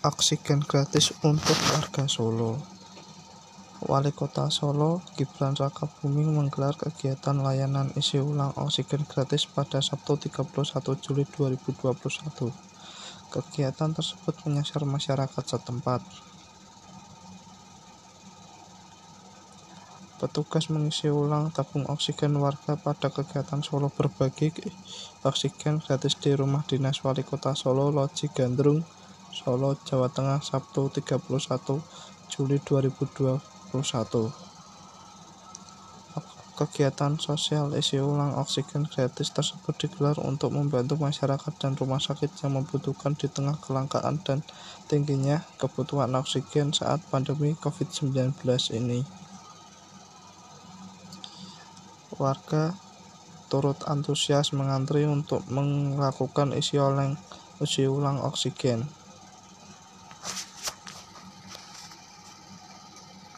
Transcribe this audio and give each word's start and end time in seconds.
oksigen 0.00 0.64
gratis 0.64 1.12
untuk 1.20 1.60
warga 1.76 2.08
Solo. 2.08 2.56
Wali 3.84 4.16
Kota 4.16 4.48
Solo, 4.48 5.04
Gibran 5.12 5.52
Rakabuming 5.52 6.32
menggelar 6.32 6.72
kegiatan 6.72 7.36
layanan 7.36 7.92
isi 8.00 8.16
ulang 8.16 8.56
oksigen 8.56 9.04
gratis 9.04 9.44
pada 9.44 9.84
Sabtu 9.84 10.16
31 10.32 11.04
Juli 11.04 11.28
2021. 11.28 12.48
Kegiatan 13.28 13.90
tersebut 13.92 14.40
menyasar 14.48 14.88
masyarakat 14.88 15.44
setempat. 15.44 16.00
Petugas 20.16 20.72
mengisi 20.72 21.12
ulang 21.12 21.52
tabung 21.52 21.84
oksigen 21.92 22.40
warga 22.40 22.80
pada 22.80 23.12
kegiatan 23.12 23.60
Solo 23.60 23.92
berbagi 23.92 24.48
oksigen 25.28 25.84
gratis 25.84 26.16
di 26.16 26.32
rumah 26.32 26.64
dinas 26.64 27.04
Wali 27.04 27.20
Kota 27.20 27.52
Solo 27.52 27.92
Loji 27.92 28.32
Gandrung 28.32 28.80
Solo, 29.30 29.78
Jawa 29.86 30.10
Tengah, 30.10 30.42
Sabtu 30.42 30.90
31 30.90 31.22
Juli 32.26 32.58
2021. 32.58 33.38
Kegiatan 36.58 37.16
sosial 37.16 37.72
isi 37.72 37.96
ulang 37.96 38.36
oksigen 38.36 38.84
gratis 38.84 39.32
tersebut 39.32 39.72
digelar 39.80 40.20
untuk 40.20 40.52
membantu 40.52 41.00
masyarakat 41.00 41.56
dan 41.56 41.72
rumah 41.72 41.96
sakit 41.96 42.28
yang 42.44 42.60
membutuhkan 42.60 43.16
di 43.16 43.32
tengah 43.32 43.56
kelangkaan 43.64 44.20
dan 44.20 44.44
tingginya 44.84 45.40
kebutuhan 45.56 46.12
oksigen 46.20 46.76
saat 46.76 47.00
pandemi 47.08 47.56
COVID-19 47.56 48.44
ini. 48.76 49.06
Warga 52.20 52.76
turut 53.48 53.80
antusias 53.88 54.52
mengantri 54.52 55.08
untuk 55.08 55.48
melakukan 55.48 56.52
isi 56.52 56.76
ulang 56.76 57.16
isi 57.64 57.88
ulang 57.88 58.20
oksigen. 58.20 58.99